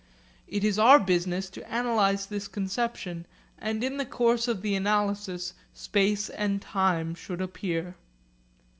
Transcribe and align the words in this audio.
It 0.47 0.63
is 0.63 0.79
our 0.79 0.97
business 0.97 1.47
to 1.51 1.63
analyse 1.71 2.25
this 2.25 2.47
conception 2.47 3.27
and 3.59 3.83
in 3.83 3.97
the 3.97 4.03
course 4.07 4.47
of 4.47 4.63
the 4.63 4.73
analysis 4.73 5.53
space 5.75 6.27
and 6.27 6.59
time 6.59 7.13
should 7.13 7.39
appear. 7.39 7.93